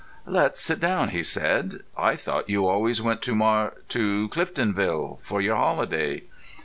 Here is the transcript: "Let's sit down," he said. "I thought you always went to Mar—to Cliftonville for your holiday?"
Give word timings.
"Let's 0.25 0.59
sit 0.59 0.79
down," 0.79 1.09
he 1.09 1.21
said. 1.21 1.81
"I 1.95 2.15
thought 2.15 2.49
you 2.49 2.65
always 2.67 3.03
went 3.03 3.21
to 3.21 3.35
Mar—to 3.35 4.29
Cliftonville 4.29 5.19
for 5.21 5.41
your 5.43 5.57
holiday?" 5.57 6.23